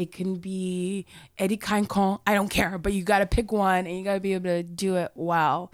[0.00, 1.04] it can be
[1.38, 2.20] edikang ikong.
[2.26, 4.44] I don't care, but you got to pick one and you got to be able
[4.44, 5.70] to do it well.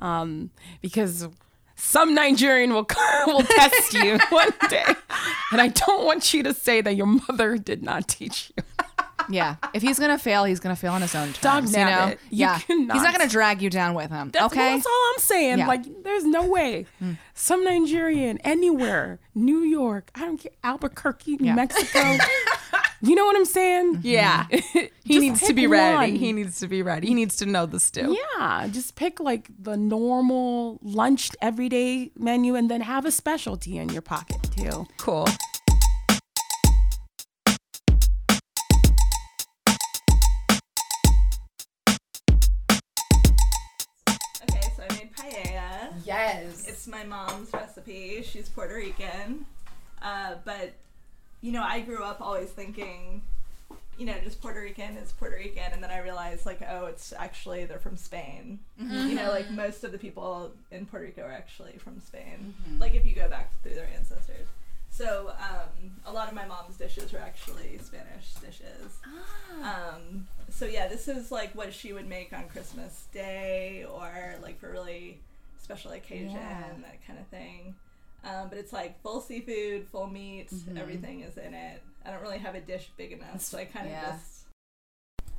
[0.00, 1.28] Um, because
[1.76, 2.86] some Nigerian will
[3.26, 4.84] will test you one day,
[5.52, 8.64] and I don't want you to say that your mother did not teach you.
[9.28, 9.56] Yeah.
[9.74, 11.40] If he's gonna fail, he's gonna fail on his own terms.
[11.40, 12.08] Dog you know?
[12.10, 12.58] You yeah.
[12.60, 14.30] cannot- He's not gonna drag you down with him.
[14.30, 14.74] That's, okay.
[14.76, 15.58] that's all I'm saying.
[15.58, 15.66] Yeah.
[15.66, 16.86] Like, there's no way.
[17.34, 21.54] Some Nigerian, anywhere, New York, I don't care, Albuquerque, New Yeah.
[21.56, 22.18] Mexico.
[23.02, 24.00] You know what I'm saying?
[24.02, 24.46] Yeah.
[24.50, 25.96] he Just needs to be ready.
[26.12, 26.16] one.
[26.16, 27.08] He needs to be ready.
[27.08, 28.16] He needs to know the stew.
[28.38, 33.88] Yeah, just pick like the normal lunch everyday menu and then have a specialty in
[33.90, 34.86] your pocket too.
[34.98, 35.26] Cool.
[44.48, 45.92] Okay, so I made paella.
[46.04, 46.66] Yes.
[46.68, 48.22] It's my mom's recipe.
[48.22, 49.46] She's Puerto Rican.
[50.02, 50.74] Uh, but,
[51.46, 53.22] you know, I grew up always thinking,
[53.96, 55.72] you know, just Puerto Rican is Puerto Rican.
[55.72, 58.58] And then I realized, like, oh, it's actually, they're from Spain.
[59.08, 62.52] You know, like, most of the people in Puerto Rico are actually from Spain.
[62.80, 64.48] Like, if you go back through their ancestors.
[64.90, 68.98] So, um, a lot of my mom's dishes were actually Spanish dishes.
[69.62, 74.10] Um, so yeah, this is like what she would make on Christmas Day or
[74.42, 75.20] like for really
[75.62, 76.34] special occasion,
[76.82, 77.74] that kind of thing.
[78.24, 81.82] Um, but it's like full seafood, full meat, everything is in it.
[82.04, 84.12] I don't really have a dish big enough, so I kind of Yeah.
[84.12, 84.35] just.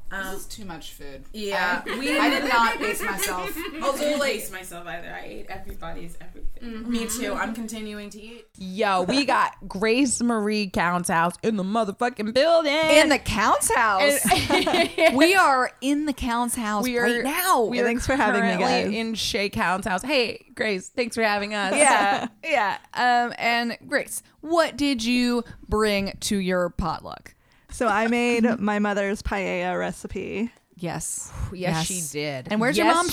[0.10, 1.26] This is too much food.
[1.34, 1.84] Yeah.
[1.86, 3.56] We I did not pace myself.
[3.82, 5.14] also didn't like taste myself either.
[5.14, 6.90] I ate everybody's everything.
[6.90, 7.34] me too.
[7.34, 8.46] I'm continuing to eat.
[8.58, 12.72] Yo, we got Grace Marie Counts House in the motherfucking building.
[12.74, 14.20] in the count's house.
[15.14, 17.64] we are in the count's house we are right now.
[17.64, 18.94] We are Thanks for having me, currently guys.
[18.94, 20.02] In Shay Counts House.
[20.04, 21.76] Hey, Grace, thanks for having us.
[21.76, 22.78] yeah, yeah.
[22.94, 27.34] Um, and Grace, what did you bring to your potluck?
[27.78, 30.52] So I made my mother's paella recipe.
[30.76, 31.32] Yes.
[31.54, 32.48] Yes, she did.
[32.50, 33.10] And where's your Yes, mom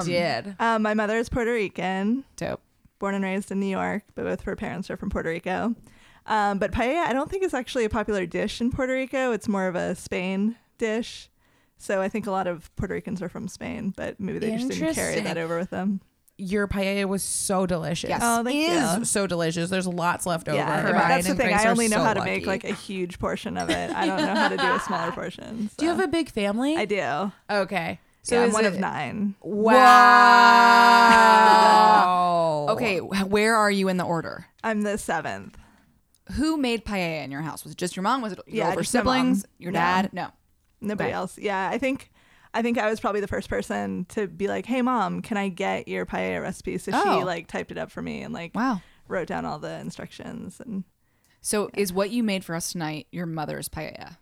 [0.00, 0.06] from?
[0.06, 0.56] she did.
[0.58, 2.62] Um, my mother is Puerto Rican, Dope.
[2.98, 5.74] born and raised in New York, but both her parents are from Puerto Rico.
[6.24, 9.32] Um, but paella, I don't think is actually a popular dish in Puerto Rico.
[9.32, 11.28] It's more of a Spain dish.
[11.76, 14.70] So I think a lot of Puerto Ricans are from Spain, but maybe they just
[14.70, 16.00] didn't carry that over with them.
[16.38, 18.10] Your paella was so delicious.
[18.10, 18.20] Yes.
[18.22, 19.04] Oh, thank is you.
[19.06, 19.70] so delicious.
[19.70, 20.58] There's lots left over.
[20.58, 21.54] Yeah, Ryan that's the thing.
[21.54, 22.30] I only know so how to lucky.
[22.32, 23.90] make like a huge portion of it.
[23.90, 25.70] I don't know how to do a smaller portion.
[25.78, 26.76] Do you have a big family?
[26.76, 27.32] I do.
[27.50, 28.00] okay.
[28.22, 29.34] So So I'm one it- of nine.
[31.26, 32.66] Wow.
[32.76, 34.46] Okay, where are you in the order?
[34.64, 35.56] I'm the seventh.
[36.32, 37.62] Who made paella in your house?
[37.62, 38.20] Was it just your mom?
[38.22, 39.14] Was it your Yeah, older just my mom.
[39.14, 39.46] siblings?
[39.58, 40.02] Your Yeah.
[40.02, 40.12] dad?
[40.12, 40.28] No.
[40.80, 41.14] Nobody Okay.
[41.14, 41.38] else.
[41.38, 42.10] Yeah, I think
[42.56, 45.48] I think I was probably the first person to be like, "Hey, mom, can I
[45.48, 47.02] get your paella recipe?" So Oh.
[47.18, 48.80] she like typed it up for me and like Wow.
[49.08, 50.58] wrote down all the instructions.
[50.60, 50.84] And
[51.40, 54.16] So is what you made for us tonight your mother's paella?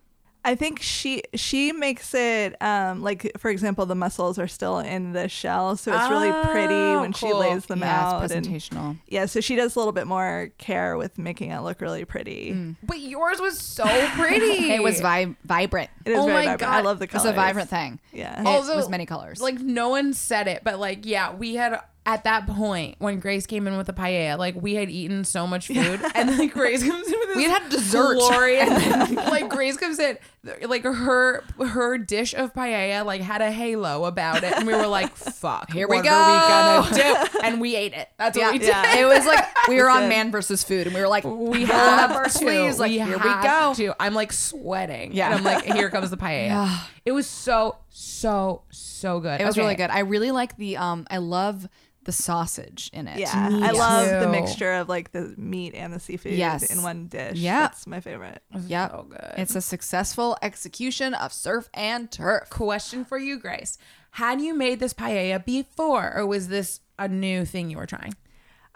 [0.47, 5.13] I think she she makes it um, like for example, the mussels are still in
[5.13, 8.25] the shell, so it's really pretty Oh, when she lays them yeah, out.
[8.25, 8.99] it's and- presentational.
[9.09, 12.75] yeah, so she does a little bit more care with making it look really pretty.
[12.83, 14.45] But yours was so pretty.
[14.75, 15.91] It was vi- vibrant.
[16.05, 16.73] It is Oh very my vibrant.
[16.75, 17.31] I love the It's colors.
[17.31, 18.01] a vibrant thing.
[18.13, 18.39] Yeah.
[18.41, 19.41] It Also, was many colors.
[19.41, 23.47] like no one said it, but like yeah, we had at that point when Grace
[23.47, 26.83] came in with the paella, like we had eaten so much food, and then Grace
[26.87, 28.17] comes in with this We had had dessert.
[28.19, 30.19] glorious, like Grace comes in,
[30.67, 34.87] like her her dish of paella like had a halo about it, and we were
[34.87, 38.09] like, "Fuck, Here we go." Are we gonna do?" And we ate it.
[38.19, 38.69] That's yeah, what we did.
[38.69, 38.99] yeah.
[38.99, 42.13] it was like we were on man versus food, and we were like, We have
[42.13, 43.73] our sleeves, like we here we go.
[43.77, 43.95] To.
[44.01, 45.13] I'm like sweating.
[45.13, 45.27] Yeah.
[45.27, 46.81] And I'm like, here comes the paella.
[47.05, 49.41] it was so, so, so good.
[49.41, 49.63] It was Okay.
[49.63, 49.91] really good.
[49.91, 51.07] I really like the um.
[51.11, 51.69] I love
[52.05, 53.19] the sausage in it.
[53.19, 56.71] Yeah, Me I love the mixture of like the meat and the seafood Yes.
[56.75, 57.39] in one dish.
[57.39, 57.61] Yeah.
[57.61, 58.43] that's my favorite.
[58.67, 58.91] Yep.
[58.91, 59.33] So good.
[59.39, 62.51] It's a successful execution of surf and turf.
[62.51, 63.79] question for you, Grace.
[64.13, 68.15] Had you made this paella before, or was this a new thing you were trying?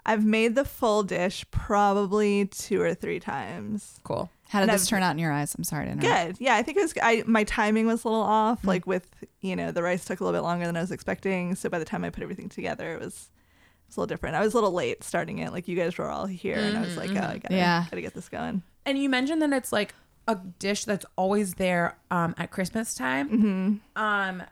[0.05, 3.99] I've made the full dish probably two or three times.
[4.03, 4.29] Cool.
[4.49, 5.53] How did And this I've- turn out in your eyes?
[5.55, 6.27] I'm sorry to interrupt.
[6.27, 6.35] Good.
[6.43, 6.93] Yeah, I think it was.
[7.01, 8.61] I my timing was a little off.
[8.63, 8.67] Mm.
[8.67, 9.07] Like with
[9.41, 11.55] you know the rice took a little bit longer than I was expecting.
[11.55, 14.35] So by the time I put everything together, it was it was a little different.
[14.35, 15.51] I was a little late starting it.
[15.51, 17.85] Like you guys were all here, and I was like, oh, I gotta, Mm-hmm, Yeah.
[17.89, 18.63] gotta get this going.
[18.85, 19.93] And you mentioned that it's like
[20.27, 23.29] a dish that's always there um, at Christmas time.
[23.29, 24.01] Mm-hmm.
[24.01, 24.43] Um,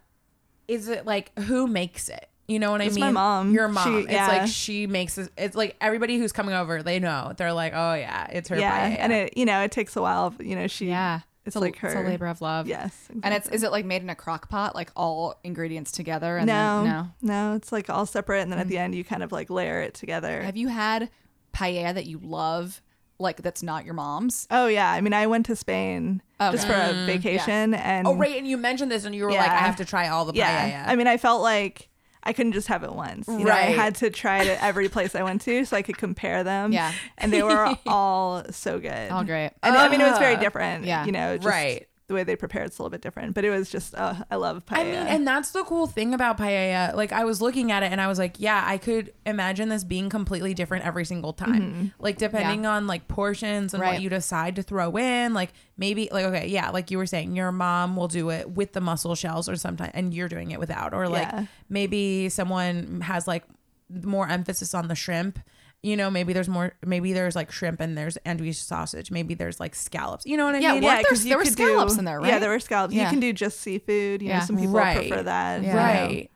[0.67, 2.29] is it like who makes it?
[2.47, 3.13] You know what It's I my mean?
[3.15, 3.51] mom.
[3.53, 3.83] Your mom.
[3.85, 4.27] She- It's yeah.
[4.27, 5.29] like she makes it.
[5.37, 7.33] It's like everybody who's coming over, they know.
[7.35, 8.57] They're like, oh yeah, it's her.
[8.57, 10.33] yeah, and it you know it takes a while.
[10.39, 10.87] You know she.
[10.87, 11.21] Yeah.
[11.45, 11.87] It's, a, like her.
[11.87, 12.67] It's a labor of love.
[12.67, 13.07] Yes.
[13.23, 16.35] And it's is it like made in a crock pot, like all ingredients together?
[16.37, 17.07] And no, Then, no.
[17.51, 18.63] no, it's like all separate, and then Mm.
[18.63, 20.41] at the end you kind of like layer it together.
[20.41, 21.09] Have you had
[21.55, 22.81] paella that you love,
[23.17, 24.45] like that's not your mom's?
[24.51, 28.37] Oh yeah, I mean I went to Spain just for a vacation, and oh right,
[28.37, 30.85] and you mentioned this, and you were like, I have to try all the yeah.
[30.85, 30.91] paella.
[30.91, 31.87] I mean I felt like
[32.27, 33.27] I couldn't just have it once.
[33.27, 35.81] You know, I had to try it at every place I went to so I
[35.81, 36.71] could compare them.
[36.73, 36.91] Yeah.
[37.17, 39.11] and they were all so good.
[39.11, 39.51] All great.
[39.63, 40.85] And I mean it was very Uh, different.
[40.85, 41.05] yeah.
[41.05, 41.87] you know, just Right.
[42.07, 44.37] The way they prepare it's a little bit different, but it was just uh, I
[44.37, 44.77] love paella.
[44.77, 46.95] I mean, and that's the cool thing about paella.
[46.95, 49.83] Like, I was looking at it and I was like, yeah, I could imagine this
[49.83, 51.91] being completely different every single time.
[51.99, 53.95] Like, depending on like portions and Right.
[53.95, 55.33] what you decide to throw in.
[55.33, 58.71] Like, maybe, like, okay, yeah, like you were saying, your mom will do it with
[58.71, 60.93] the mussel shells or sometimes, and you're doing it without.
[60.93, 61.45] Or like, Yeah.
[61.67, 63.43] maybe someone has like
[63.89, 65.39] more emphasis on the shrimp.
[65.87, 66.73] You know, maybe there's more.
[66.85, 69.09] Maybe there's like shrimp and there's andouille sausage.
[69.09, 70.25] Maybe there's like scallops.
[70.25, 70.83] You know what I Yeah, mean?
[70.83, 72.27] weren't there- 'cause you there were scallops do- in there, right?
[72.27, 72.93] Yeah, there were scallops.
[72.93, 73.03] Yeah.
[73.05, 74.21] You can do just seafood.
[74.21, 74.39] You Yeah.
[74.39, 74.97] know, some people Right.
[75.07, 75.63] prefer that.
[75.63, 75.75] Yeah.
[75.77, 76.29] right.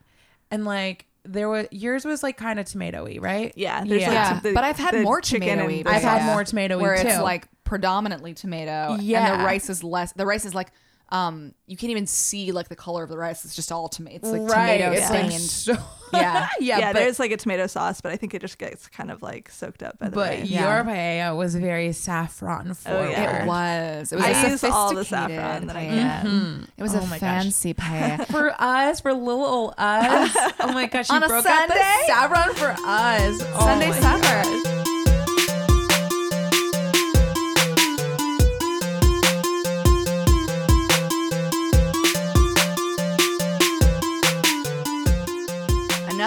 [0.51, 3.51] And like there was yours was like kind of tomatoey, right?
[3.57, 4.09] Yeah, there's Yeah.
[4.13, 6.81] like some- the- but I've had more chicken tomato and I've had paella, more tomatoey
[6.81, 7.21] where it's too.
[7.21, 8.71] like predominantly tomato.
[8.71, 9.37] Yeah, and Yeah.
[9.37, 10.13] the rice is less.
[10.13, 10.71] The rice is like
[11.11, 13.43] um you can't even see like the color of the rice.
[13.45, 14.15] It's just all tomato.
[14.17, 14.77] It's like right.
[14.79, 15.73] tomato It's like so
[16.13, 16.49] yeah.
[16.59, 19.09] yeah, yeah, but, there's like a tomato sauce, but I think it just gets kind
[19.11, 20.45] of like soaked up by the but rain.
[20.45, 20.75] Yeah.
[20.75, 23.07] your paella was very saffron forward.
[23.07, 23.43] Oh, yeah.
[23.43, 24.11] It was.
[24.11, 24.25] It was.
[24.25, 26.21] I a use all the saffron that I paella.
[26.21, 26.67] can.
[26.77, 27.43] It was Oh a my gosh.
[27.43, 28.27] fancy paella.
[28.31, 30.35] For us, for little old us.
[30.59, 32.03] Oh my gosh, she On a broke out the Sunday?
[32.07, 33.41] saffron for us.
[33.55, 33.99] Oh Sunday my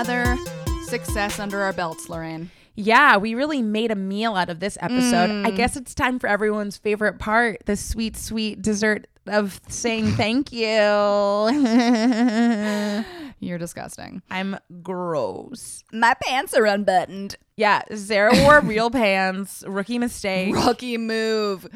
[0.06, 0.36] Another
[0.84, 2.50] success under our belts, Lorraine.
[2.74, 5.30] Yeah, we really made a meal out of this episode.
[5.30, 5.56] I Mm.
[5.56, 10.68] guess it's time for everyone's favorite part the sweet, sweet dessert of saying thank you.
[13.40, 14.20] You're disgusting.
[14.30, 15.84] I'm gross.
[15.90, 17.36] My pants are unbuttoned.
[17.56, 19.62] Yeah, Sarah wore real pants.
[19.66, 20.54] Rookie mistake.
[20.54, 21.66] Rookie move.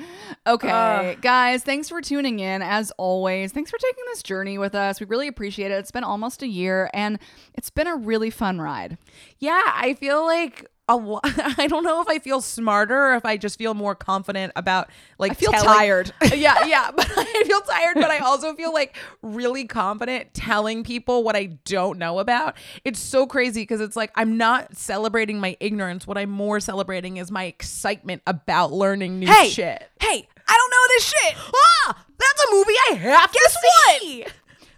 [0.46, 2.62] Okay, guys, thanks for tuning in.
[2.62, 4.98] As always, thanks for taking this journey with us.
[4.98, 5.74] We really appreciate it.
[5.74, 7.18] It's been almost a year and
[7.54, 8.98] it's been a really fun ride.
[9.38, 11.20] Yeah, I feel like a lot.
[11.58, 14.88] I don't know if I feel smarter or if I just feel more confident about
[15.18, 16.12] like I feel telling- tired.
[16.34, 21.22] yeah, yeah, but I feel tired, but I also feel like really confident telling people
[21.22, 22.56] what I don't know about.
[22.84, 26.06] It's so crazy because it's like I'm not celebrating my ignorance.
[26.06, 29.88] What I'm more celebrating is my excitement about learning new Hey, shit.
[30.00, 31.36] hey, I don't know this shit.
[31.86, 33.37] Ah, that's a movie I have to.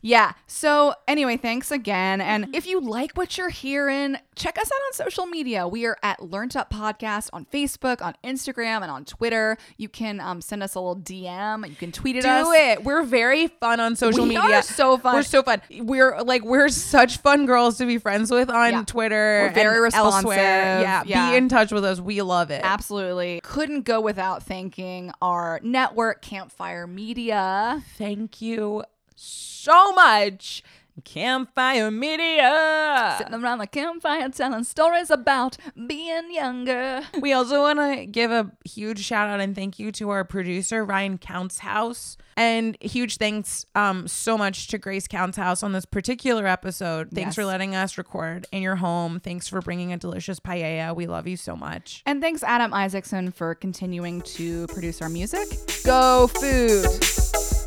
[0.03, 0.32] Yeah.
[0.46, 2.20] So, anyway, thanks again.
[2.20, 5.68] And if you like what you're hearing, check us out on social media.
[5.68, 9.59] We are at Learned Up Podcast on Facebook, on Instagram, and on Twitter.
[9.76, 11.68] You can um, send us a little DM.
[11.68, 12.46] You can tweet at Do us.
[12.46, 12.84] Do it.
[12.84, 14.57] We're very fun on social We media.
[14.57, 15.14] are so fun.
[15.16, 15.61] We're so fun.
[15.80, 18.84] We're like we're such fun girls to be friends with on Yeah.
[18.86, 19.48] Twitter.
[19.48, 20.32] We're very responsive.
[20.32, 21.30] Yeah, Yeah.
[21.30, 22.01] Be in touch with us.
[22.01, 22.62] We love it.
[22.64, 23.40] Absolutely.
[23.42, 27.82] Couldn't go without thanking our network, Campfire Media.
[27.98, 28.84] Thank you
[29.24, 30.62] so much.
[31.04, 33.14] Campfire Media.
[33.16, 35.56] Sitting around the campfire telling stories about
[35.86, 37.00] being younger.
[37.22, 40.84] We also want to give a huge shout out and thank you to our producer
[40.84, 45.86] Ryan Counts House, and huge thanks um so much to Grace Counts House on this
[45.86, 47.10] particular episode.
[47.12, 47.34] Thanks Yes.
[47.34, 49.20] for letting us record in your home.
[49.20, 50.94] Thanks for bringing a delicious paella.
[50.94, 52.02] We love you so much.
[52.04, 55.48] And thanks, Adam Isaacson, for continuing to produce our music.
[55.84, 57.59] Go food!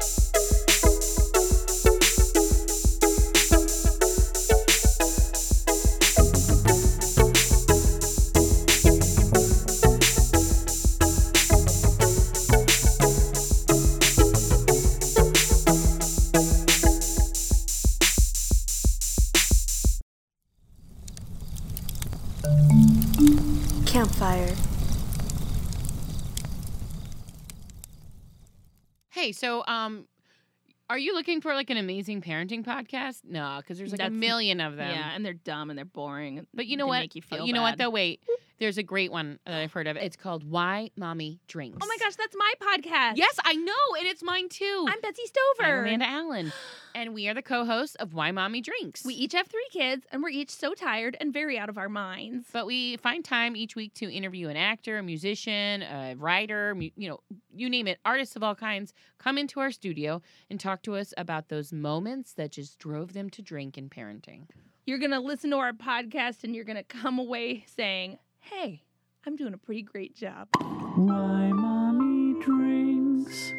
[29.34, 30.08] So um,
[30.90, 33.22] are you looking for like an amazing parenting podcast?
[33.28, 34.90] No, because there's like a million of them.
[34.92, 36.46] Yeah, and they're dumb and they're boring.
[36.54, 37.00] But you know They what?
[37.00, 37.46] Make you feel.
[37.46, 37.90] you know what though?
[37.90, 38.22] Wait,
[38.64, 39.98] there's a great one that I've heard of.
[39.98, 41.80] It's called Why Mommy Drinks.
[41.82, 43.18] Oh my gosh, that's my podcast.
[43.18, 44.86] Yes, I know, and it's mine too.
[44.88, 45.80] I'm Betsy Stover.
[45.80, 46.54] I'm Amanda Allen,
[46.96, 49.04] and we are the co-hosts of Why Mommy Drinks.
[49.04, 51.90] We each have three kids, and we're each so tired and very out of our
[51.90, 52.48] minds.
[52.54, 56.90] but we find time each week to interview an actor, a musician, a writer, mu-
[56.96, 57.20] you know,
[57.54, 61.14] you name it, artists of all kinds, come into our studio and talk to us
[61.18, 64.48] about those moments that just drove them to drink in parenting.
[64.86, 68.84] You're gonna listen to our podcast, and you're gonna come away saying, "Hey,
[69.26, 70.50] I'm doing a pretty great job."
[70.96, 73.54] Why mommy drinks.